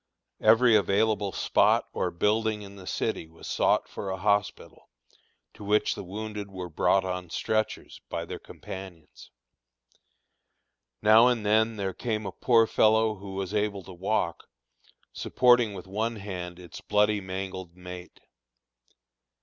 [0.41, 4.89] Every available spot or building in the city was sought for a hospital,
[5.53, 9.29] to which the wounded were brought on stretchers by their companions.
[11.03, 14.47] Now and then there came a poor fellow who was able to walk,
[15.13, 18.21] supporting with one hand its bloody, mangled mate.